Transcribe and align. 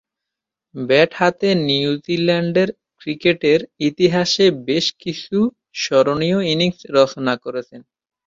Bat 0.75 1.11
হাতে 1.15 1.47
নিউজিল্যান্ডের 1.67 2.69
ক্রিকেটের 3.01 3.59
ইতিহাসে 3.87 4.45
বেশ 4.67 4.85
কিছু 5.01 5.37
স্মরণীয় 5.81 6.39
ইনিংস 6.51 6.79
রচনা 6.97 7.33
করেছেন। 7.43 7.81